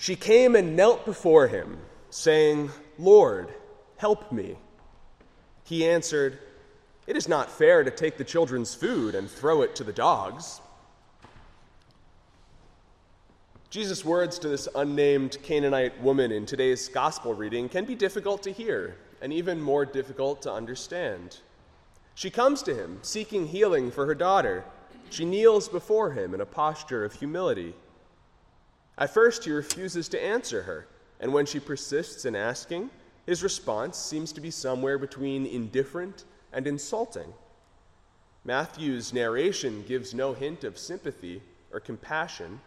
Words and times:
She 0.00 0.16
came 0.16 0.56
and 0.56 0.74
knelt 0.74 1.04
before 1.04 1.46
him, 1.48 1.76
saying, 2.08 2.70
Lord, 2.98 3.52
help 3.98 4.32
me. 4.32 4.56
He 5.64 5.86
answered, 5.86 6.38
It 7.06 7.18
is 7.18 7.28
not 7.28 7.50
fair 7.50 7.84
to 7.84 7.90
take 7.90 8.16
the 8.16 8.24
children's 8.24 8.74
food 8.74 9.14
and 9.14 9.30
throw 9.30 9.60
it 9.60 9.76
to 9.76 9.84
the 9.84 9.92
dogs. 9.92 10.62
Jesus' 13.68 14.02
words 14.02 14.38
to 14.38 14.48
this 14.48 14.68
unnamed 14.74 15.36
Canaanite 15.42 16.00
woman 16.00 16.32
in 16.32 16.46
today's 16.46 16.88
gospel 16.88 17.34
reading 17.34 17.68
can 17.68 17.84
be 17.84 17.94
difficult 17.94 18.42
to 18.44 18.52
hear 18.52 18.96
and 19.20 19.34
even 19.34 19.60
more 19.60 19.84
difficult 19.84 20.40
to 20.42 20.50
understand. 20.50 21.40
She 22.14 22.30
comes 22.30 22.62
to 22.62 22.74
him 22.74 23.00
seeking 23.02 23.48
healing 23.48 23.90
for 23.90 24.06
her 24.06 24.14
daughter. 24.14 24.64
She 25.10 25.26
kneels 25.26 25.68
before 25.68 26.12
him 26.12 26.32
in 26.32 26.40
a 26.40 26.46
posture 26.46 27.04
of 27.04 27.12
humility. 27.12 27.74
At 29.00 29.14
first, 29.14 29.44
he 29.44 29.50
refuses 29.50 30.08
to 30.10 30.22
answer 30.22 30.62
her, 30.62 30.86
and 31.20 31.32
when 31.32 31.46
she 31.46 31.58
persists 31.58 32.26
in 32.26 32.36
asking, 32.36 32.90
his 33.24 33.42
response 33.42 33.96
seems 33.96 34.30
to 34.32 34.42
be 34.42 34.50
somewhere 34.50 34.98
between 34.98 35.46
indifferent 35.46 36.24
and 36.52 36.66
insulting. 36.66 37.32
Matthew's 38.44 39.14
narration 39.14 39.84
gives 39.88 40.12
no 40.12 40.34
hint 40.34 40.64
of 40.64 40.78
sympathy 40.78 41.40
or 41.72 41.80
compassion. 41.80 42.60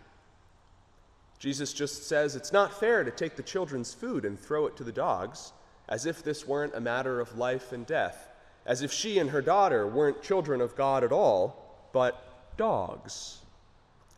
Jesus 1.37 1.71
just 1.71 2.07
says 2.07 2.35
it's 2.35 2.53
not 2.53 2.79
fair 2.79 3.03
to 3.03 3.11
take 3.11 3.35
the 3.35 3.43
children's 3.43 3.93
food 3.93 4.25
and 4.25 4.39
throw 4.39 4.65
it 4.65 4.75
to 4.77 4.83
the 4.83 4.91
dogs, 4.91 5.53
as 5.87 6.07
if 6.07 6.23
this 6.23 6.47
weren't 6.47 6.75
a 6.75 6.79
matter 6.79 7.19
of 7.19 7.37
life 7.37 7.71
and 7.73 7.85
death, 7.85 8.29
as 8.65 8.81
if 8.81 8.91
she 8.91 9.19
and 9.19 9.29
her 9.29 9.41
daughter 9.41 9.85
weren't 9.85 10.23
children 10.23 10.61
of 10.61 10.75
God 10.75 11.03
at 11.03 11.11
all, 11.11 11.89
but 11.91 12.55
dogs. 12.57 13.39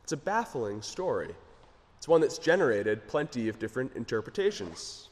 It's 0.03 0.13
a 0.13 0.17
baffling 0.17 0.81
story. 0.81 1.33
It's 2.05 2.07
one 2.07 2.21
that's 2.21 2.37
generated 2.37 3.07
plenty 3.07 3.49
of 3.49 3.57
different 3.57 3.95
interpretations. 3.95 5.09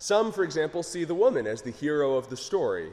Some, 0.00 0.32
for 0.32 0.42
example, 0.42 0.82
see 0.82 1.04
the 1.04 1.14
woman 1.14 1.46
as 1.46 1.62
the 1.62 1.70
hero 1.70 2.16
of 2.16 2.28
the 2.28 2.36
story, 2.36 2.90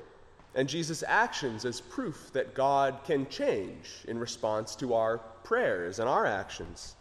and 0.54 0.70
Jesus' 0.70 1.04
actions 1.08 1.66
as 1.66 1.82
proof 1.82 2.30
that 2.34 2.54
God 2.54 3.00
can 3.06 3.28
change 3.28 3.90
in 4.08 4.20
response 4.20 4.76
to 4.76 4.94
our 4.94 5.18
prayers 5.44 5.98
and 5.98 6.08
our 6.08 6.28
actions. 6.28 6.96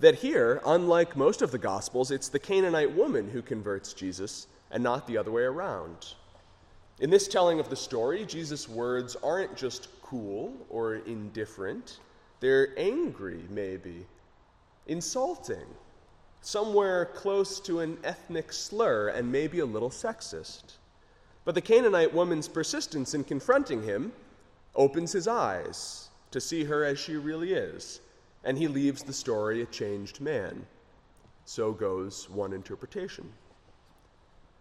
That 0.00 0.16
here, 0.16 0.60
unlike 0.66 1.16
most 1.16 1.40
of 1.40 1.52
the 1.52 1.58
Gospels, 1.58 2.10
it's 2.10 2.28
the 2.28 2.40
Canaanite 2.40 2.96
woman 2.96 3.30
who 3.30 3.42
converts 3.42 3.92
Jesus 3.92 4.48
and 4.72 4.82
not 4.82 5.06
the 5.06 5.18
other 5.18 5.30
way 5.30 5.44
around. 5.44 6.14
In 6.98 7.10
this 7.10 7.28
telling 7.28 7.60
of 7.60 7.70
the 7.70 7.76
story, 7.76 8.26
Jesus' 8.26 8.68
words 8.68 9.14
aren't 9.22 9.54
just 9.54 9.86
cool 10.02 10.52
or 10.68 10.96
indifferent, 10.96 12.00
they're 12.40 12.76
angry, 12.76 13.44
maybe, 13.48 14.04
insulting, 14.86 15.66
somewhere 16.40 17.06
close 17.06 17.58
to 17.60 17.80
an 17.80 17.98
ethnic 18.04 18.52
slur 18.52 19.08
and 19.08 19.30
maybe 19.30 19.60
a 19.60 19.66
little 19.66 19.90
sexist. 19.90 20.74
But 21.44 21.54
the 21.54 21.60
Canaanite 21.60 22.12
woman's 22.12 22.48
persistence 22.48 23.14
in 23.14 23.24
confronting 23.24 23.82
him 23.82 24.12
opens 24.74 25.12
his 25.12 25.28
eyes 25.28 26.08
to 26.30 26.40
see 26.40 26.64
her 26.64 26.84
as 26.84 26.98
she 26.98 27.16
really 27.16 27.52
is, 27.52 28.00
and 28.44 28.58
he 28.58 28.68
leaves 28.68 29.02
the 29.02 29.12
story 29.12 29.62
a 29.62 29.66
changed 29.66 30.20
man. 30.20 30.66
So 31.44 31.72
goes 31.72 32.28
one 32.28 32.52
interpretation. 32.52 33.30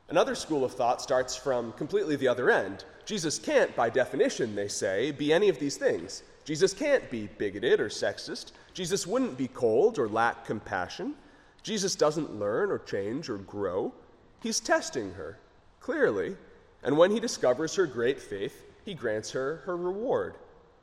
Another 0.10 0.36
school 0.36 0.64
of 0.64 0.74
thought 0.74 1.02
starts 1.02 1.36
from 1.36 1.72
completely 1.74 2.16
the 2.16 2.28
other 2.28 2.52
end. 2.52 2.86
Jesus 3.06 3.40
can't, 3.40 3.76
by 3.76 3.90
definition, 3.90 4.56
they 4.56 4.68
say, 4.68 5.12
be 5.12 5.34
any 5.34 5.50
of 5.50 5.60
these 5.60 5.78
things. 5.78 6.24
Jesus 6.46 6.74
can't 6.74 7.10
be 7.10 7.30
bigoted 7.38 7.80
or 7.80 7.90
sexist. 7.90 8.52
Jesus 8.74 9.08
wouldn't 9.08 9.38
be 9.38 9.48
cold 9.48 9.98
or 9.98 10.10
lack 10.10 10.46
compassion. 10.46 11.16
Jesus 11.64 11.96
doesn't 11.96 12.38
learn 12.38 12.70
or 12.70 12.80
change 12.80 13.30
or 13.30 13.38
grow. 13.38 13.94
He's 14.42 14.60
testing 14.60 15.14
her, 15.14 15.40
clearly, 15.80 16.36
and 16.84 16.98
when 16.98 17.12
he 17.12 17.20
discovers 17.20 17.76
her 17.76 17.86
great 17.86 18.20
faith, 18.20 18.66
he 18.84 18.94
grants 18.94 19.32
her 19.32 19.62
her 19.66 19.78
reward. 19.78 20.36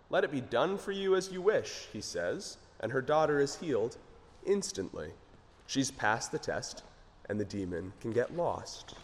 Let 0.09 0.25
it 0.25 0.33
be 0.33 0.41
done 0.41 0.79
for 0.79 0.93
you 0.93 1.15
as 1.15 1.31
you 1.31 1.43
wish, 1.43 1.87
he 1.93 2.01
says, 2.01 2.57
and 2.81 2.91
her 2.91 3.03
daughter 3.03 3.39
is 3.39 3.57
healed 3.57 3.99
instantly. 4.47 5.11
She's 5.67 5.91
passed 5.91 6.33
the 6.33 6.39
test, 6.39 6.83
and 7.29 7.39
the 7.39 7.45
demon 7.45 7.93
can 8.01 8.13
get 8.13 8.37
lost. 8.37 8.95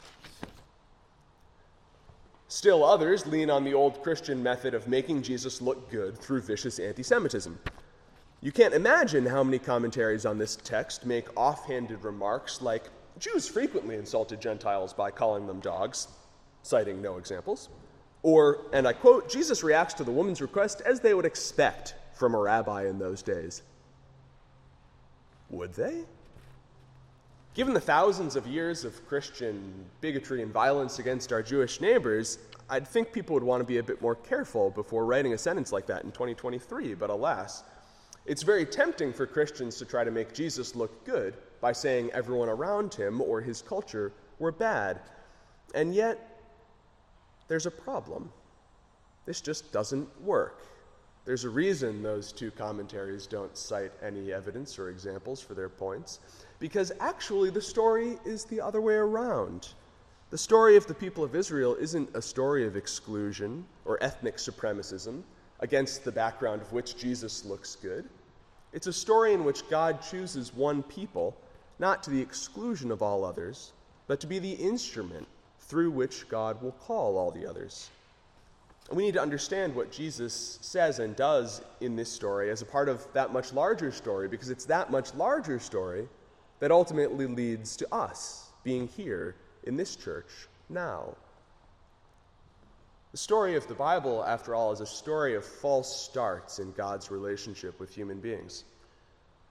Still, 2.48 2.84
others 2.84 3.26
lean 3.26 3.50
on 3.50 3.64
the 3.64 3.74
old 3.74 4.02
Christian 4.02 4.42
method 4.42 4.74
of 4.74 4.86
making 4.86 5.22
Jesus 5.22 5.60
look 5.60 5.90
good 5.90 6.16
through 6.16 6.42
vicious 6.42 6.78
anti 6.78 7.02
Semitism. 7.02 7.58
You 8.40 8.52
can't 8.52 8.74
imagine 8.74 9.26
how 9.26 9.42
many 9.42 9.58
commentaries 9.58 10.24
on 10.24 10.38
this 10.38 10.56
text 10.56 11.04
make 11.04 11.26
offhanded 11.36 12.04
remarks 12.04 12.62
like 12.62 12.84
Jews 13.18 13.48
frequently 13.48 13.96
insulted 13.96 14.40
Gentiles 14.40 14.92
by 14.92 15.10
calling 15.10 15.46
them 15.46 15.58
dogs, 15.58 16.08
citing 16.62 17.02
no 17.02 17.16
examples. 17.16 17.68
Or, 18.22 18.66
and 18.72 18.86
I 18.86 18.92
quote, 18.92 19.28
Jesus 19.28 19.64
reacts 19.64 19.94
to 19.94 20.04
the 20.04 20.10
woman's 20.12 20.40
request 20.40 20.82
as 20.84 21.00
they 21.00 21.14
would 21.14 21.24
expect 21.24 21.94
from 22.14 22.34
a 22.34 22.38
rabbi 22.38 22.86
in 22.86 22.98
those 22.98 23.22
days. 23.22 23.62
Would 25.50 25.74
they? 25.74 26.04
Given 27.56 27.72
the 27.72 27.80
thousands 27.80 28.36
of 28.36 28.46
years 28.46 28.84
of 28.84 29.08
Christian 29.08 29.86
bigotry 30.02 30.42
and 30.42 30.52
violence 30.52 30.98
against 30.98 31.32
our 31.32 31.42
Jewish 31.42 31.80
neighbors, 31.80 32.36
I'd 32.68 32.86
think 32.86 33.14
people 33.14 33.32
would 33.32 33.42
want 33.42 33.62
to 33.62 33.64
be 33.64 33.78
a 33.78 33.82
bit 33.82 34.02
more 34.02 34.14
careful 34.14 34.68
before 34.68 35.06
writing 35.06 35.32
a 35.32 35.38
sentence 35.38 35.72
like 35.72 35.86
that 35.86 36.04
in 36.04 36.12
2023, 36.12 36.92
but 36.92 37.08
alas, 37.08 37.64
it's 38.26 38.42
very 38.42 38.66
tempting 38.66 39.10
for 39.10 39.26
Christians 39.26 39.78
to 39.78 39.86
try 39.86 40.04
to 40.04 40.10
make 40.10 40.34
Jesus 40.34 40.76
look 40.76 41.06
good 41.06 41.38
by 41.62 41.72
saying 41.72 42.10
everyone 42.12 42.50
around 42.50 42.92
him 42.92 43.22
or 43.22 43.40
his 43.40 43.62
culture 43.62 44.12
were 44.38 44.52
bad. 44.52 45.00
And 45.74 45.94
yet, 45.94 46.42
there's 47.48 47.64
a 47.64 47.70
problem. 47.70 48.30
This 49.24 49.40
just 49.40 49.72
doesn't 49.72 50.20
work. 50.20 50.66
There's 51.26 51.44
a 51.44 51.50
reason 51.50 52.04
those 52.04 52.30
two 52.30 52.52
commentaries 52.52 53.26
don't 53.26 53.56
cite 53.56 53.90
any 54.00 54.32
evidence 54.32 54.78
or 54.78 54.90
examples 54.90 55.40
for 55.40 55.54
their 55.54 55.68
points 55.68 56.20
because 56.60 56.92
actually 57.00 57.50
the 57.50 57.60
story 57.60 58.16
is 58.24 58.44
the 58.44 58.60
other 58.60 58.80
way 58.80 58.94
around. 58.94 59.70
The 60.30 60.38
story 60.38 60.76
of 60.76 60.86
the 60.86 60.94
people 60.94 61.24
of 61.24 61.34
Israel 61.34 61.74
isn't 61.80 62.14
a 62.14 62.22
story 62.22 62.64
of 62.64 62.76
exclusion 62.76 63.66
or 63.84 64.00
ethnic 64.00 64.36
supremacism 64.36 65.22
against 65.58 66.04
the 66.04 66.12
background 66.12 66.62
of 66.62 66.72
which 66.72 66.96
Jesus 66.96 67.44
looks 67.44 67.74
good. 67.74 68.08
It's 68.72 68.86
a 68.86 68.92
story 68.92 69.32
in 69.32 69.44
which 69.44 69.68
God 69.68 70.02
chooses 70.02 70.54
one 70.54 70.84
people, 70.84 71.36
not 71.80 72.04
to 72.04 72.10
the 72.10 72.20
exclusion 72.20 72.92
of 72.92 73.02
all 73.02 73.24
others, 73.24 73.72
but 74.06 74.20
to 74.20 74.28
be 74.28 74.38
the 74.38 74.52
instrument 74.52 75.26
through 75.58 75.90
which 75.90 76.28
God 76.28 76.62
will 76.62 76.72
call 76.72 77.18
all 77.18 77.32
the 77.32 77.46
others. 77.46 77.90
We 78.92 79.04
need 79.04 79.14
to 79.14 79.22
understand 79.22 79.74
what 79.74 79.90
Jesus 79.90 80.58
says 80.62 81.00
and 81.00 81.16
does 81.16 81.60
in 81.80 81.96
this 81.96 82.10
story 82.10 82.50
as 82.50 82.62
a 82.62 82.66
part 82.66 82.88
of 82.88 83.06
that 83.14 83.32
much 83.32 83.52
larger 83.52 83.90
story, 83.90 84.28
because 84.28 84.48
it's 84.48 84.64
that 84.66 84.90
much 84.90 85.12
larger 85.14 85.58
story 85.58 86.08
that 86.60 86.70
ultimately 86.70 87.26
leads 87.26 87.76
to 87.78 87.94
us 87.94 88.50
being 88.62 88.86
here 88.86 89.34
in 89.64 89.76
this 89.76 89.96
church 89.96 90.48
now. 90.68 91.16
The 93.10 93.18
story 93.18 93.56
of 93.56 93.66
the 93.66 93.74
Bible, 93.74 94.24
after 94.24 94.54
all, 94.54 94.72
is 94.72 94.80
a 94.80 94.86
story 94.86 95.34
of 95.34 95.44
false 95.44 96.04
starts 96.04 96.58
in 96.58 96.72
God's 96.72 97.10
relationship 97.10 97.80
with 97.80 97.92
human 97.92 98.20
beings. 98.20 98.64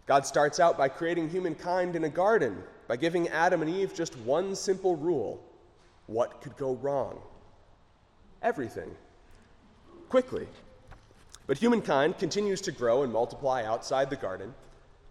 God 0.06 0.26
starts 0.26 0.60
out 0.60 0.78
by 0.78 0.88
creating 0.88 1.30
humankind 1.30 1.96
in 1.96 2.04
a 2.04 2.10
garden, 2.10 2.62
by 2.88 2.96
giving 2.96 3.28
Adam 3.30 3.62
and 3.62 3.70
Eve 3.70 3.94
just 3.94 4.18
one 4.20 4.56
simple 4.56 4.96
rule 4.96 5.44
what 6.08 6.42
could 6.42 6.56
go 6.58 6.76
wrong? 6.76 7.20
Everything. 8.44 8.96
Quickly. 10.10 10.48
But 11.48 11.58
humankind 11.58 12.18
continues 12.18 12.62
to 12.62 12.72
grow 12.72 13.04
and 13.04 13.14
multiply 13.14 13.64
outside 13.64 14.10
the 14.10 14.16
garden, 14.16 14.54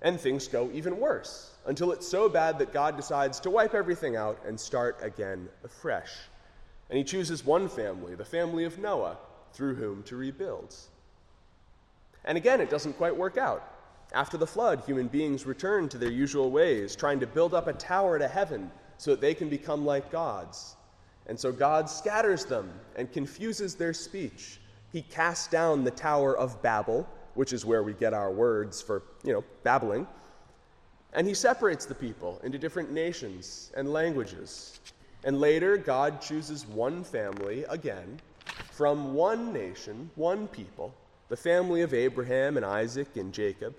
and 0.02 0.20
things 0.20 0.48
go 0.48 0.70
even 0.72 0.98
worse 0.98 1.52
until 1.66 1.92
it's 1.92 2.06
so 2.06 2.28
bad 2.28 2.58
that 2.58 2.72
God 2.72 2.96
decides 2.96 3.40
to 3.40 3.50
wipe 3.50 3.74
everything 3.74 4.16
out 4.16 4.38
and 4.46 4.58
start 4.58 4.98
again 5.00 5.48
afresh. 5.64 6.10
And 6.90 6.98
he 6.98 7.04
chooses 7.04 7.44
one 7.44 7.68
family, 7.68 8.14
the 8.14 8.24
family 8.24 8.64
of 8.64 8.78
Noah, 8.78 9.16
through 9.52 9.76
whom 9.76 10.02
to 10.04 10.16
rebuild. 10.16 10.74
And 12.24 12.36
again, 12.36 12.60
it 12.60 12.70
doesn't 12.70 12.94
quite 12.94 13.16
work 13.16 13.38
out. 13.38 13.70
After 14.12 14.36
the 14.36 14.46
flood, 14.46 14.82
human 14.84 15.08
beings 15.08 15.46
return 15.46 15.88
to 15.88 15.98
their 15.98 16.10
usual 16.10 16.50
ways, 16.50 16.94
trying 16.94 17.20
to 17.20 17.26
build 17.26 17.54
up 17.54 17.66
a 17.66 17.72
tower 17.72 18.18
to 18.18 18.28
heaven 18.28 18.70
so 18.98 19.12
that 19.12 19.20
they 19.20 19.34
can 19.34 19.48
become 19.48 19.84
like 19.84 20.12
gods. 20.12 20.76
And 21.26 21.38
so 21.38 21.50
God 21.50 21.88
scatters 21.88 22.44
them 22.44 22.70
and 22.96 23.10
confuses 23.12 23.74
their 23.74 23.94
speech. 23.94 24.60
He 24.94 25.02
casts 25.02 25.48
down 25.48 25.84
the 25.84 25.90
Tower 25.90 26.34
of 26.38 26.62
Babel, 26.62 27.06
which 27.34 27.52
is 27.52 27.66
where 27.66 27.82
we 27.82 27.92
get 27.92 28.14
our 28.14 28.30
words 28.30 28.80
for, 28.80 29.02
you 29.22 29.34
know, 29.34 29.44
babbling 29.62 30.06
and 31.14 31.26
he 31.28 31.34
separates 31.34 31.86
the 31.86 31.94
people 31.94 32.40
into 32.42 32.58
different 32.58 32.92
nations 32.92 33.70
and 33.76 33.92
languages. 33.92 34.80
And 35.22 35.40
later, 35.40 35.76
God 35.78 36.20
chooses 36.20 36.66
one 36.66 37.04
family 37.04 37.64
again 37.68 38.20
from 38.72 39.14
one 39.14 39.52
nation, 39.52 40.10
one 40.16 40.48
people, 40.48 40.92
the 41.28 41.36
family 41.36 41.82
of 41.82 41.94
Abraham 41.94 42.56
and 42.56 42.66
Isaac 42.66 43.16
and 43.16 43.32
Jacob, 43.32 43.74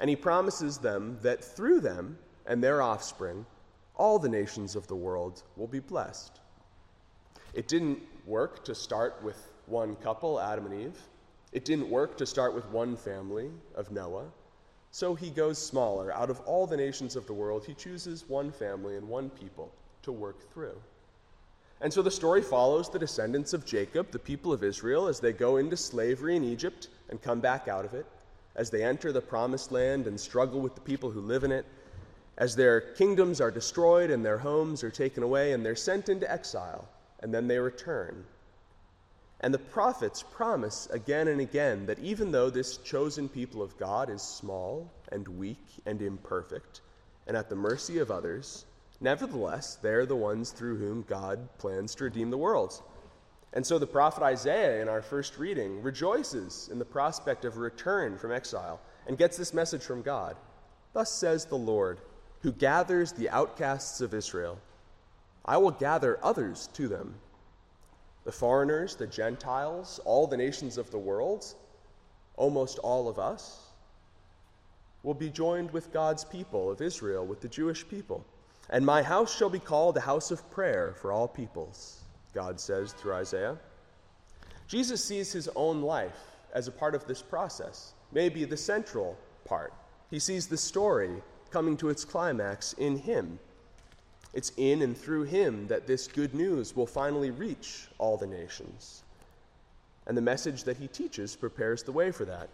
and 0.00 0.10
he 0.10 0.16
promises 0.16 0.78
them 0.78 1.18
that 1.22 1.44
through 1.44 1.80
them 1.80 2.18
and 2.46 2.62
their 2.62 2.82
offspring, 2.82 3.46
all 3.94 4.18
the 4.18 4.28
nations 4.28 4.74
of 4.74 4.88
the 4.88 4.96
world 4.96 5.44
will 5.56 5.68
be 5.68 5.78
blessed. 5.78 6.40
It 7.54 7.68
didn't 7.68 8.00
work 8.26 8.64
to 8.64 8.74
start 8.74 9.22
with 9.22 9.49
one 9.70 9.96
couple, 9.96 10.40
Adam 10.40 10.66
and 10.66 10.82
Eve. 10.82 10.98
It 11.52 11.64
didn't 11.64 11.88
work 11.88 12.16
to 12.18 12.26
start 12.26 12.54
with 12.54 12.66
one 12.66 12.96
family 12.96 13.50
of 13.74 13.90
Noah. 13.90 14.26
So 14.92 15.14
he 15.14 15.30
goes 15.30 15.58
smaller. 15.58 16.12
Out 16.12 16.30
of 16.30 16.40
all 16.40 16.66
the 16.66 16.76
nations 16.76 17.16
of 17.16 17.26
the 17.26 17.32
world, 17.32 17.64
he 17.64 17.74
chooses 17.74 18.28
one 18.28 18.50
family 18.50 18.96
and 18.96 19.08
one 19.08 19.30
people 19.30 19.72
to 20.02 20.12
work 20.12 20.52
through. 20.52 20.76
And 21.80 21.92
so 21.92 22.02
the 22.02 22.10
story 22.10 22.42
follows 22.42 22.90
the 22.90 22.98
descendants 22.98 23.52
of 23.52 23.64
Jacob, 23.64 24.10
the 24.10 24.18
people 24.18 24.52
of 24.52 24.62
Israel, 24.62 25.06
as 25.06 25.20
they 25.20 25.32
go 25.32 25.56
into 25.56 25.76
slavery 25.76 26.36
in 26.36 26.44
Egypt 26.44 26.88
and 27.08 27.22
come 27.22 27.40
back 27.40 27.68
out 27.68 27.84
of 27.84 27.94
it, 27.94 28.06
as 28.56 28.68
they 28.68 28.84
enter 28.84 29.12
the 29.12 29.20
promised 29.20 29.72
land 29.72 30.06
and 30.06 30.20
struggle 30.20 30.60
with 30.60 30.74
the 30.74 30.80
people 30.80 31.10
who 31.10 31.20
live 31.20 31.44
in 31.44 31.52
it, 31.52 31.64
as 32.36 32.54
their 32.54 32.80
kingdoms 32.80 33.40
are 33.40 33.50
destroyed 33.50 34.10
and 34.10 34.24
their 34.24 34.38
homes 34.38 34.84
are 34.84 34.90
taken 34.90 35.22
away 35.22 35.52
and 35.52 35.64
they're 35.64 35.76
sent 35.76 36.08
into 36.08 36.30
exile, 36.30 36.86
and 37.20 37.32
then 37.32 37.48
they 37.48 37.58
return. 37.58 38.24
And 39.40 39.54
the 39.54 39.58
prophets 39.58 40.22
promise 40.22 40.86
again 40.90 41.28
and 41.28 41.40
again 41.40 41.86
that 41.86 41.98
even 41.98 42.30
though 42.30 42.50
this 42.50 42.76
chosen 42.76 43.28
people 43.28 43.62
of 43.62 43.78
God 43.78 44.10
is 44.10 44.20
small 44.20 44.90
and 45.10 45.26
weak 45.26 45.64
and 45.86 46.02
imperfect 46.02 46.82
and 47.26 47.36
at 47.36 47.48
the 47.48 47.56
mercy 47.56 47.98
of 47.98 48.10
others, 48.10 48.66
nevertheless, 49.00 49.76
they're 49.76 50.04
the 50.04 50.16
ones 50.16 50.50
through 50.50 50.76
whom 50.76 51.02
God 51.08 51.48
plans 51.58 51.94
to 51.94 52.04
redeem 52.04 52.30
the 52.30 52.36
world. 52.36 52.82
And 53.52 53.66
so 53.66 53.78
the 53.78 53.86
prophet 53.86 54.22
Isaiah, 54.22 54.80
in 54.82 54.88
our 54.88 55.02
first 55.02 55.38
reading, 55.38 55.82
rejoices 55.82 56.68
in 56.70 56.78
the 56.78 56.84
prospect 56.84 57.44
of 57.44 57.56
a 57.56 57.60
return 57.60 58.18
from 58.18 58.32
exile 58.32 58.80
and 59.06 59.18
gets 59.18 59.36
this 59.36 59.54
message 59.54 59.82
from 59.82 60.02
God 60.02 60.36
Thus 60.92 61.10
says 61.10 61.44
the 61.44 61.56
Lord, 61.56 62.00
who 62.42 62.52
gathers 62.52 63.12
the 63.12 63.30
outcasts 63.30 64.00
of 64.00 64.12
Israel 64.12 64.58
I 65.44 65.56
will 65.56 65.70
gather 65.70 66.18
others 66.22 66.68
to 66.74 66.88
them 66.88 67.14
the 68.24 68.32
foreigners, 68.32 68.96
the 68.96 69.06
Gentiles, 69.06 70.00
all 70.04 70.26
the 70.26 70.36
nations 70.36 70.78
of 70.78 70.90
the 70.90 70.98
world, 70.98 71.54
almost 72.36 72.78
all 72.78 73.08
of 73.08 73.18
us, 73.18 73.70
will 75.02 75.14
be 75.14 75.30
joined 75.30 75.70
with 75.70 75.92
God's 75.92 76.24
people 76.24 76.70
of 76.70 76.80
Israel, 76.82 77.26
with 77.26 77.40
the 77.40 77.48
Jewish 77.48 77.88
people. 77.88 78.24
And 78.68 78.84
my 78.84 79.02
house 79.02 79.36
shall 79.36 79.50
be 79.50 79.58
called 79.58 79.96
a 79.96 80.00
house 80.00 80.30
of 80.30 80.48
prayer 80.50 80.94
for 81.00 81.12
all 81.12 81.26
peoples, 81.26 82.02
God 82.34 82.60
says 82.60 82.92
through 82.92 83.14
Isaiah. 83.14 83.56
Jesus 84.68 85.02
sees 85.02 85.32
his 85.32 85.48
own 85.56 85.82
life 85.82 86.18
as 86.52 86.68
a 86.68 86.72
part 86.72 86.94
of 86.94 87.06
this 87.06 87.22
process, 87.22 87.94
maybe 88.12 88.44
the 88.44 88.56
central 88.56 89.16
part. 89.44 89.72
He 90.10 90.18
sees 90.18 90.46
the 90.46 90.56
story 90.56 91.22
coming 91.50 91.76
to 91.78 91.88
its 91.88 92.04
climax 92.04 92.74
in 92.74 92.96
him. 92.96 93.38
It's 94.32 94.52
in 94.56 94.82
and 94.82 94.96
through 94.96 95.24
him 95.24 95.66
that 95.68 95.86
this 95.86 96.06
good 96.06 96.34
news 96.34 96.76
will 96.76 96.86
finally 96.86 97.30
reach 97.30 97.88
all 97.98 98.16
the 98.16 98.26
nations. 98.26 99.02
And 100.06 100.16
the 100.16 100.22
message 100.22 100.64
that 100.64 100.76
he 100.76 100.88
teaches 100.88 101.36
prepares 101.36 101.82
the 101.82 101.92
way 101.92 102.10
for 102.10 102.24
that. 102.24 102.48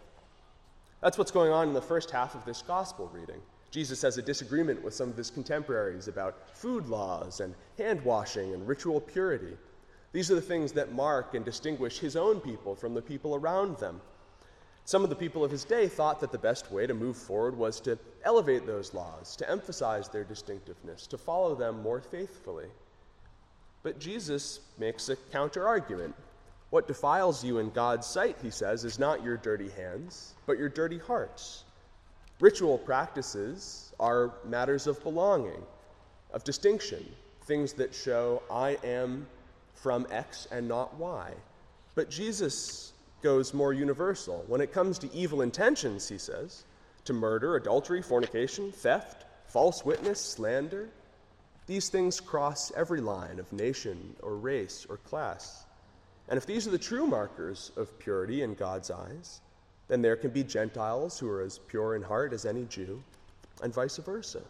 That's 1.01 1.17
what's 1.17 1.31
going 1.31 1.51
on 1.51 1.67
in 1.67 1.73
the 1.73 1.81
first 1.81 2.09
half 2.09 2.33
of 2.33 2.45
this 2.45 2.63
gospel 2.63 3.09
reading. 3.13 3.41
Jesus 3.69 4.01
has 4.01 4.17
a 4.17 4.21
disagreement 4.21 4.83
with 4.83 4.93
some 4.93 5.09
of 5.09 5.17
his 5.17 5.29
contemporaries 5.29 6.07
about 6.07 6.55
food 6.57 6.87
laws 6.87 7.41
and 7.41 7.53
hand 7.77 8.01
washing 8.03 8.53
and 8.53 8.67
ritual 8.67 8.99
purity. 8.99 9.55
These 10.13 10.31
are 10.31 10.35
the 10.35 10.41
things 10.41 10.71
that 10.71 10.93
mark 10.93 11.35
and 11.35 11.45
distinguish 11.45 11.99
his 11.99 12.15
own 12.15 12.39
people 12.39 12.75
from 12.75 12.93
the 12.93 13.01
people 13.01 13.35
around 13.35 13.77
them. 13.77 14.01
Some 14.87 15.03
of 15.03 15.09
the 15.09 15.17
people 15.17 15.43
of 15.43 15.51
his 15.51 15.65
day 15.65 15.89
thought 15.89 16.21
that 16.21 16.31
the 16.31 16.37
best 16.37 16.71
way 16.71 16.87
to 16.87 16.93
move 16.93 17.17
forward 17.17 17.57
was 17.57 17.81
to 17.81 17.99
elevate 18.23 18.65
those 18.65 18.93
laws, 18.93 19.35
to 19.35 19.51
emphasize 19.51 20.07
their 20.07 20.23
distinctiveness, 20.23 21.07
to 21.07 21.17
follow 21.17 21.55
them 21.55 21.83
more 21.83 21.99
faithfully. 21.99 22.67
But 23.83 23.99
Jesus 23.99 24.61
makes 24.77 25.09
a 25.09 25.17
counter 25.33 25.67
argument. 25.67 26.15
What 26.69 26.87
defiles 26.87 27.43
you 27.43 27.57
in 27.57 27.69
God's 27.71 28.07
sight, 28.07 28.37
he 28.41 28.49
says, 28.49 28.85
is 28.85 28.97
not 28.97 29.25
your 29.25 29.35
dirty 29.35 29.69
hands, 29.71 30.35
but 30.45 30.57
your 30.57 30.69
dirty 30.69 30.99
hearts. 30.99 31.65
Ritual 32.39 32.77
practices 32.77 33.91
are 33.99 34.31
matters 34.45 34.87
of 34.87 35.03
belonging, 35.03 35.63
of 36.31 36.45
distinction, 36.45 37.05
things 37.43 37.73
that 37.73 37.93
show 37.93 38.41
I 38.49 38.77
am 38.85 39.27
from 39.73 40.07
X 40.11 40.47
and 40.49 40.65
not 40.65 40.95
Y. 40.95 41.33
But 41.93 42.09
Jesus 42.09 42.93
goes 43.21 43.53
more 43.53 43.73
universal. 43.73 44.43
When 44.47 44.61
it 44.61 44.73
comes 44.73 44.99
to 44.99 45.13
evil 45.13 45.41
intentions, 45.41 46.07
he 46.07 46.17
says, 46.17 46.63
to 47.05 47.13
murder, 47.13 47.55
adultery, 47.55 48.01
fornication, 48.01 48.71
theft, 48.71 49.25
false 49.47 49.83
witness, 49.85 50.19
slander, 50.19 50.89
these 51.65 51.89
things 51.89 52.19
cross 52.19 52.71
every 52.75 53.01
line 53.01 53.39
of 53.39 53.51
nation 53.51 54.15
or 54.21 54.35
race 54.35 54.85
or 54.89 54.97
class. 54.97 55.65
And 56.29 56.37
if 56.37 56.45
these 56.45 56.67
are 56.67 56.71
the 56.71 56.77
true 56.77 57.07
markers 57.07 57.71
of 57.75 57.97
purity 57.99 58.41
in 58.41 58.53
God's 58.53 58.91
eyes, 58.91 59.41
then 59.87 60.01
there 60.01 60.15
can 60.15 60.31
be 60.31 60.43
Gentiles 60.43 61.17
who 61.17 61.29
are 61.29 61.41
as 61.41 61.59
pure 61.59 61.95
in 61.95 62.01
heart 62.01 62.33
as 62.33 62.45
any 62.45 62.65
Jew, 62.65 63.01
and 63.63 63.73
vice 63.73 63.97
versa. 63.97 64.41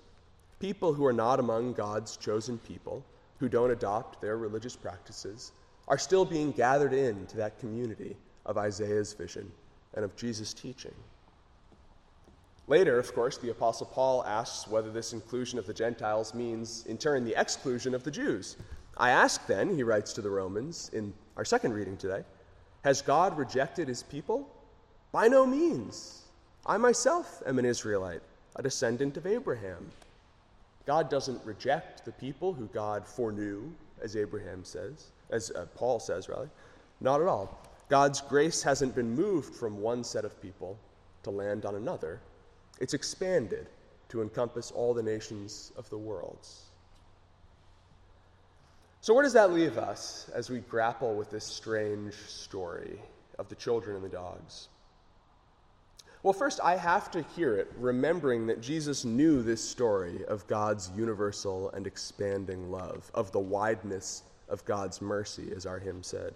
People 0.59 0.93
who 0.93 1.05
are 1.05 1.13
not 1.13 1.39
among 1.39 1.73
God's 1.73 2.17
chosen 2.17 2.57
people, 2.59 3.03
who 3.39 3.47
don't 3.47 3.71
adopt 3.71 4.19
their 4.19 4.37
religious 4.37 4.75
practices, 4.75 5.51
are 5.87 5.97
still 5.97 6.25
being 6.25 6.51
gathered 6.51 6.93
into 6.93 7.37
that 7.37 7.59
community 7.59 8.17
of 8.47 8.57
Isaiah's 8.57 9.13
vision 9.13 9.51
and 9.93 10.03
of 10.03 10.15
Jesus' 10.15 10.53
teaching. 10.53 10.95
Later, 12.67 12.99
of 12.99 13.13
course, 13.13 13.37
the 13.37 13.51
Apostle 13.51 13.85
Paul 13.85 14.25
asks 14.25 14.67
whether 14.67 14.91
this 14.91 15.13
inclusion 15.13 15.57
of 15.57 15.67
the 15.67 15.73
Gentiles 15.73 16.33
means, 16.33 16.85
in 16.85 16.97
turn, 16.97 17.23
the 17.23 17.39
exclusion 17.39 17.93
of 17.93 18.03
the 18.03 18.11
Jews. 18.11 18.57
I 18.97 19.11
ask 19.11 19.45
then, 19.47 19.73
he 19.73 19.83
writes 19.83 20.11
to 20.13 20.21
the 20.21 20.29
Romans 20.29 20.89
in 20.91 21.13
our 21.37 21.45
second 21.45 21.73
reading 21.73 21.95
today, 21.97 22.23
has 22.83 23.01
God 23.01 23.37
rejected 23.37 23.87
his 23.87 24.03
people? 24.03 24.49
By 25.11 25.27
no 25.27 25.45
means. 25.45 26.23
I 26.65 26.77
myself 26.77 27.41
am 27.45 27.59
an 27.59 27.65
Israelite, 27.65 28.21
a 28.55 28.63
descendant 28.63 29.15
of 29.15 29.25
Abraham. 29.25 29.89
God 30.85 31.09
doesn't 31.09 31.43
reject 31.45 32.03
the 32.05 32.11
people 32.13 32.53
who 32.53 32.67
God 32.67 33.07
foreknew, 33.07 33.71
as 34.01 34.15
Abraham 34.15 34.63
says, 34.63 35.07
as 35.29 35.51
uh, 35.51 35.65
Paul 35.75 35.99
says, 35.99 36.27
rather. 36.27 36.49
Not 36.99 37.21
at 37.21 37.27
all. 37.27 37.61
God's 37.89 38.21
grace 38.21 38.61
hasn't 38.63 38.95
been 38.95 39.15
moved 39.15 39.55
from 39.55 39.81
one 39.81 40.03
set 40.03 40.25
of 40.25 40.41
people 40.41 40.77
to 41.23 41.31
land 41.31 41.65
on 41.65 41.75
another, 41.75 42.21
it's 42.79 42.93
expanded 42.93 43.67
to 44.09 44.21
encompass 44.21 44.71
all 44.71 44.93
the 44.93 45.03
nations 45.03 45.71
of 45.77 45.89
the 45.89 45.97
world. 45.97 46.47
So, 49.01 49.13
where 49.13 49.23
does 49.23 49.33
that 49.33 49.53
leave 49.53 49.77
us 49.77 50.29
as 50.33 50.49
we 50.49 50.59
grapple 50.59 51.15
with 51.15 51.29
this 51.29 51.45
strange 51.45 52.13
story 52.13 53.01
of 53.39 53.47
the 53.47 53.55
children 53.55 53.95
and 53.95 54.03
the 54.03 54.09
dogs? 54.09 54.67
Well, 56.23 56.33
first, 56.33 56.59
I 56.63 56.75
have 56.75 57.11
to 57.11 57.21
hear 57.35 57.55
it 57.55 57.71
remembering 57.77 58.47
that 58.47 58.59
Jesus 58.59 59.05
knew 59.05 59.43
this 59.43 59.63
story 59.63 60.25
of 60.25 60.47
God's 60.47 60.91
universal 60.95 61.69
and 61.71 61.85
expanding 61.85 62.71
love, 62.71 63.09
of 63.13 63.31
the 63.31 63.39
wideness 63.39 64.23
of 64.49 64.65
God's 64.65 65.01
mercy, 65.01 65.53
as 65.55 65.65
our 65.65 65.79
hymn 65.79 66.03
said. 66.03 66.33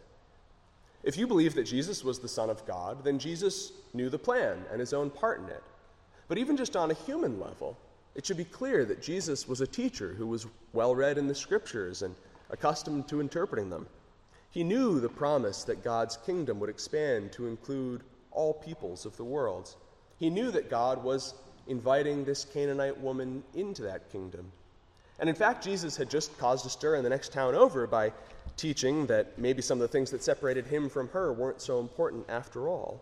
If 1.03 1.17
you 1.17 1.25
believe 1.25 1.55
that 1.55 1.63
Jesus 1.63 2.03
was 2.03 2.20
the 2.20 2.27
Son 2.27 2.50
of 2.50 2.65
God, 2.65 3.03
then 3.03 3.17
Jesus 3.17 3.72
knew 3.93 4.10
the 4.10 4.20
plan 4.20 4.63
and 4.72 4.79
his 4.79 4.93
own 4.93 5.10
part 5.10 5.39
in 5.39 5.50
it. 5.50 5.63
But 6.27 6.38
even 6.38 6.55
just 6.55 6.75
on 6.75 6.91
a 6.91 6.96
human 6.96 7.39
level, 7.39 7.77
it 8.13 8.25
should 8.25 8.38
be 8.38 8.46
clear 8.46 8.86
that 8.86 9.01
Jesus 9.01 9.48
was 9.48 9.62
a 9.62 9.67
teacher 9.67 10.13
who 10.13 10.27
was 10.27 10.48
well 10.74 10.93
read 10.93 11.17
in 11.17 11.27
the 11.27 11.36
scriptures 11.36 12.01
and 12.03 12.15
accustomed 12.50 13.08
to 13.08 13.20
interpreting 13.20 13.70
them. 13.70 13.88
He 14.51 14.63
knew 14.63 15.00
the 15.00 15.10
promise 15.10 15.63
that 15.63 15.84
God's 15.84 16.17
kingdom 16.17 16.60
would 16.60 16.70
expand 16.70 17.31
to 17.34 17.48
include 17.48 18.03
all 18.31 18.53
peoples 18.53 19.05
of 19.05 19.15
the 19.17 19.24
world. 19.24 19.75
He 20.20 20.29
knew 20.29 20.51
that 20.51 20.70
God 20.70 21.03
was 21.03 21.34
inviting 21.67 22.24
this 22.24 22.46
Canaanite 22.46 23.00
woman 23.00 23.43
into 23.55 23.81
that 23.84 24.12
kingdom. 24.12 24.51
And 25.20 25.30
in 25.30 25.36
fact, 25.36 25.63
Jesus 25.63 25.96
had 25.96 26.10
just 26.10 26.38
caused 26.38 26.65
a 26.65 26.70
stir 26.70 26.96
in 26.96 27.03
the 27.03 27.10
next 27.10 27.32
town 27.32 27.56
over 27.56 27.86
by 27.86 28.12
teaching 28.58 29.06
that 29.08 29.38
maybe 29.38 29.62
some 29.62 29.77
of 29.77 29.82
the 29.82 29.88
things 29.88 30.12
that 30.12 30.24
separated 30.24 30.65
him 30.65 30.89
from 30.89 31.08
her 31.10 31.34
weren't 31.34 31.62
so 31.62 31.80
important 31.80 32.25
after 32.30 32.68
all. 32.68 33.01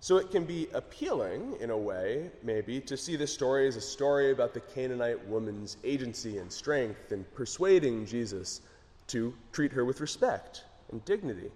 So 0.00 0.18
it 0.18 0.30
can 0.30 0.44
be 0.44 0.68
appealing, 0.74 1.56
in 1.60 1.70
a 1.70 1.76
way, 1.76 2.30
maybe, 2.42 2.80
to 2.82 2.96
see 2.96 3.16
this 3.16 3.32
story 3.32 3.66
as 3.66 3.76
a 3.76 3.80
story 3.80 4.30
about 4.30 4.54
the 4.54 4.60
Canaanite 4.60 5.26
woman's 5.26 5.78
agency 5.84 6.38
and 6.38 6.52
strength 6.52 7.12
in 7.12 7.24
persuading 7.34 8.06
Jesus 8.06 8.60
to 9.08 9.34
treat 9.52 9.72
her 9.72 9.84
with 9.84 10.00
respect 10.00 10.64
and 10.92 11.04
dignity. 11.04 11.50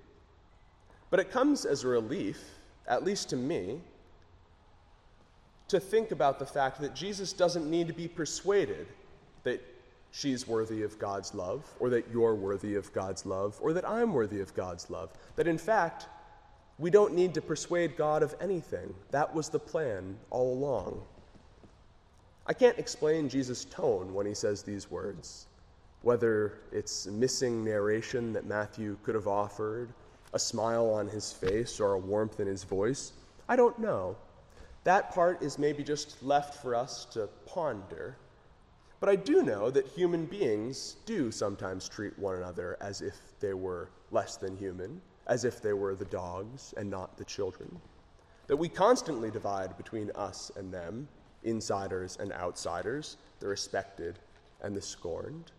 But 1.11 1.21
it 1.21 1.31
comes 1.31 1.65
as 1.65 1.85
a 1.85 1.89
relief, 1.89 2.43
at 2.89 3.05
least 3.05 3.29
to 3.31 3.37
me, 3.37 3.81
to 5.71 5.81
think 5.81 6.11
about 6.11 6.39
the 6.39 6.47
fact 6.47 6.81
that 6.81 6.95
Jesus 6.95 7.33
doesn't 7.33 7.69
need 7.69 7.87
to 7.87 7.93
be 7.93 8.09
persuaded 8.09 8.87
that 9.43 9.63
she's 10.13 10.47
worthy 10.47 10.83
of 10.83 10.99
God's 10.99 11.35
love, 11.35 11.65
or 11.79 11.89
that 11.91 12.07
you're 12.13 12.35
worthy 12.35 12.75
of 12.75 12.93
God's 12.93 13.25
love, 13.25 13.57
or 13.61 13.73
that 13.73 13.89
I'm 13.89 14.13
worthy 14.13 14.41
of 14.41 14.55
God's 14.55 14.91
love. 14.91 15.11
That 15.37 15.47
in 15.47 15.59
fact, 15.59 16.07
we 16.79 16.91
don't 16.91 17.15
need 17.15 17.35
to 17.35 17.41
persuade 17.41 17.97
God 17.97 18.23
of 18.23 18.35
anything. 18.41 18.93
That 19.11 19.33
was 19.35 19.49
the 19.49 19.59
plan 19.59 20.17
all 20.31 20.53
along. 20.53 21.01
I 22.47 22.53
can't 22.53 22.79
explain 22.79 23.29
Jesus' 23.29 23.65
tone 23.67 24.13
when 24.13 24.27
he 24.27 24.35
says 24.35 24.63
these 24.63 24.91
words, 24.91 25.47
whether 26.03 26.55
it's 26.73 27.07
missing 27.07 27.65
narration 27.65 28.33
that 28.33 28.47
Matthew 28.47 28.97
could 29.05 29.15
have 29.15 29.29
offered, 29.29 29.91
a 30.33 30.39
smile 30.39 30.91
on 30.91 31.07
his 31.07 31.33
face, 31.33 31.79
or 31.79 31.93
a 31.93 31.99
warmth 31.99 32.41
in 32.41 32.47
his 32.49 32.65
voice. 32.65 33.13
I 33.49 33.57
don't 33.57 33.79
know. 33.79 34.17
That 34.85 35.13
part 35.13 35.43
is 35.43 35.59
maybe 35.59 35.83
just 35.83 36.23
left 36.23 36.63
for 36.63 36.75
us 36.75 37.05
to 37.07 37.29
ponder. 37.47 38.17
But 38.99 39.09
I 39.09 39.17
do 39.17 39.43
know 39.43 39.71
that 39.71 39.87
human 39.87 40.27
beings 40.27 40.97
do 41.07 41.31
sometimes 41.31 41.89
treat 41.89 42.19
one 42.19 42.37
another 42.37 42.77
as 42.81 43.01
if 43.03 43.17
they 43.41 43.55
were 43.55 43.89
less 44.11 44.37
than 44.37 44.57
human, 44.57 45.01
as 45.27 45.45
if 45.45 45.61
they 45.61 45.73
were 45.73 45.95
the 45.95 46.05
dogs 46.07 46.75
and 46.77 46.91
not 46.91 47.17
the 47.17 47.25
children. 47.25 47.81
That 48.47 48.57
we 48.57 48.69
constantly 48.69 49.31
divide 49.31 49.77
between 49.77 50.11
us 50.15 50.51
and 50.57 50.73
them, 50.73 51.09
insiders 51.45 52.17
and 52.21 52.33
outsiders, 52.33 53.17
the 53.39 53.49
respected 53.49 54.19
and 54.63 54.77
the 54.77 54.83
scorned. 54.83 55.53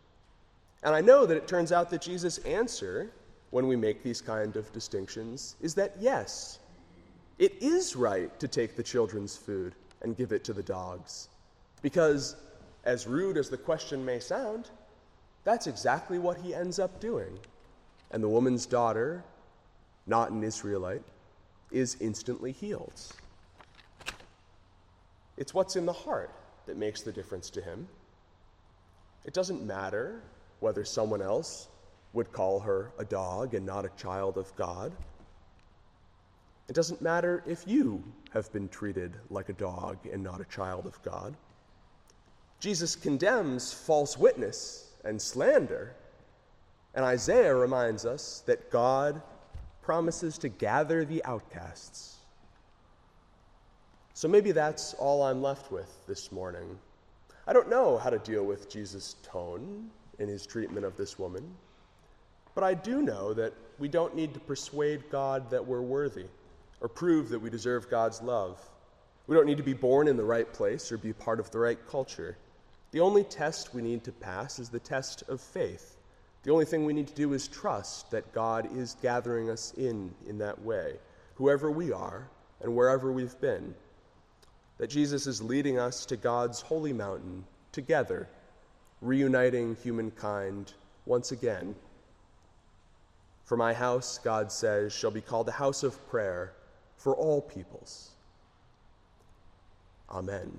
And 0.84 0.96
I 0.96 1.02
know 1.02 1.26
that 1.26 1.38
it 1.38 1.48
turns 1.48 1.72
out 1.72 1.90
that 1.92 2.02
Jesus' 2.02 2.40
answer 2.40 3.12
when 3.52 3.68
we 3.68 3.76
make 3.76 4.04
these 4.04 4.22
kind 4.22 4.56
of 4.56 4.72
distinctions 4.74 5.56
is 5.62 5.76
that 5.76 5.96
yes, 6.00 6.60
it 7.42 7.56
is 7.60 7.96
right 7.96 8.40
to 8.40 8.48
take 8.48 8.76
the 8.76 8.84
children's 8.84 9.36
food 9.36 9.74
and 10.04 10.16
give 10.16 10.32
it 10.32 10.44
to 10.44 10.54
the 10.54 10.62
dogs. 10.62 11.28
Because, 11.82 12.36
as 12.86 13.08
rude 13.08 13.36
as 13.36 13.50
the 13.50 13.58
question 13.58 14.06
may 14.06 14.20
sound, 14.20 14.70
that's 15.44 15.66
exactly 15.66 16.20
what 16.20 16.38
he 16.38 16.54
ends 16.54 16.78
up 16.78 17.00
doing. 17.00 17.40
And 18.12 18.22
the 18.22 18.30
woman's 18.30 18.68
daughter, 18.68 19.24
not 20.06 20.30
an 20.30 20.44
Israelite, 20.44 21.02
is 21.72 21.98
instantly 22.00 22.52
healed. 22.52 22.94
It's 25.36 25.52
what's 25.52 25.76
in 25.76 25.88
the 25.88 25.94
heart 25.94 26.30
that 26.68 26.78
makes 26.78 27.02
the 27.02 27.12
difference 27.12 27.50
to 27.52 27.62
him. 27.62 27.88
It 29.26 29.34
doesn't 29.34 29.66
matter 29.66 30.22
whether 30.60 30.86
someone 30.86 31.24
else 31.24 31.70
would 32.14 32.32
call 32.32 32.60
her 32.60 32.92
a 33.00 33.06
dog 33.06 33.56
and 33.56 33.66
not 33.66 33.84
a 33.84 33.90
child 33.98 34.38
of 34.38 34.56
God. 34.56 34.92
It 36.72 36.76
doesn't 36.76 37.02
matter 37.02 37.44
if 37.46 37.68
you 37.68 38.02
have 38.30 38.50
been 38.54 38.70
treated 38.70 39.18
like 39.30 39.50
a 39.50 39.54
dog 39.54 39.98
and 40.10 40.24
not 40.24 40.40
a 40.40 40.46
child 40.46 40.86
of 40.86 41.02
God. 41.04 41.36
Jesus 42.62 42.96
condemns 42.96 43.74
false 43.74 44.18
witness 44.18 44.94
and 45.04 45.22
slander. 45.22 45.94
And 46.96 47.04
Isaiah 47.04 47.54
reminds 47.54 48.06
us 48.06 48.42
that 48.46 48.72
God 48.72 49.22
promises 49.82 50.38
to 50.38 50.48
gather 50.48 51.04
the 51.04 51.22
outcasts. 51.26 52.20
So 54.14 54.30
maybe 54.30 54.54
that's 54.54 54.94
all 54.94 55.24
I'm 55.24 55.42
left 55.42 55.74
with 55.74 55.92
this 56.08 56.32
morning. 56.32 56.80
I 57.48 57.52
don't 57.52 57.70
know 57.70 57.98
how 57.98 58.10
to 58.10 58.20
deal 58.20 58.46
with 58.46 58.70
Jesus' 58.70 59.18
tone 59.24 59.90
in 60.20 60.30
his 60.30 60.46
treatment 60.46 60.86
of 60.86 60.96
this 60.96 61.20
woman, 61.20 61.54
but 62.56 62.64
I 62.64 62.76
do 62.76 63.02
know 63.02 63.34
that 63.34 63.54
we 63.78 63.90
don't 63.90 64.16
need 64.16 64.34
to 64.36 64.40
persuade 64.40 65.10
God 65.10 65.50
that 65.50 65.68
we're 65.68 65.82
worthy 65.82 66.28
or 66.82 66.90
prove 66.90 67.30
that 67.30 67.40
we 67.40 67.50
deserve 67.50 67.90
God's 67.90 68.22
love. 68.22 68.60
We 69.28 69.36
don't 69.36 69.46
need 69.46 69.58
to 69.58 69.64
be 69.64 69.74
born 69.74 70.08
in 70.08 70.18
the 70.18 70.24
right 70.24 70.52
place 70.52 70.92
or 70.92 70.98
be 70.98 71.14
part 71.14 71.40
of 71.40 71.52
the 71.52 71.60
right 71.60 71.80
culture. 71.88 72.36
The 72.92 73.00
only 73.00 73.24
test 73.24 73.74
we 73.74 73.82
need 73.82 74.04
to 74.04 74.12
pass 74.12 74.60
is 74.60 74.70
the 74.70 74.80
test 74.80 75.24
of 75.30 75.40
faith. 75.40 75.96
The 76.44 76.52
only 76.52 76.66
thing 76.66 76.84
we 76.84 76.94
need 76.94 77.08
to 77.08 77.14
do 77.14 77.34
is 77.34 77.48
trust 77.48 78.10
that 78.12 78.34
God 78.34 78.76
is 78.76 78.98
gathering 79.02 79.50
us 79.50 79.74
in 79.78 80.12
in 80.28 80.40
that 80.40 80.62
way, 80.64 80.96
whoever 81.36 81.70
we 81.72 81.92
are 81.92 82.28
and 82.62 82.76
wherever 82.76 83.12
we've 83.12 83.40
been. 83.40 83.76
That 84.80 84.90
Jesus 84.90 85.28
is 85.28 85.42
leading 85.42 85.78
us 85.78 86.06
to 86.08 86.18
God's 86.18 86.60
holy 86.60 86.94
mountain 86.94 87.46
together, 87.72 88.28
reuniting 89.02 89.78
humankind 89.84 90.74
once 91.06 91.32
again. 91.32 91.76
For 93.44 93.56
my 93.56 93.74
house, 93.74 94.18
God 94.18 94.52
says, 94.52 94.92
shall 94.92 95.12
be 95.12 95.22
called 95.22 95.48
a 95.48 95.54
house 95.54 95.84
of 95.84 96.10
prayer 96.10 96.54
for 97.02 97.16
all 97.16 97.42
peoples. 97.42 98.12
Amen. 100.10 100.52